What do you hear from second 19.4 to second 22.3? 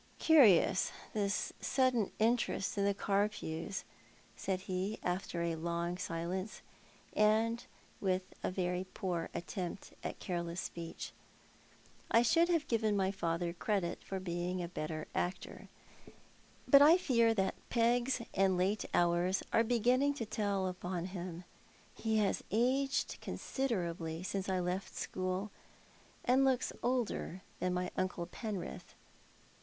are beginning to tell upon him. He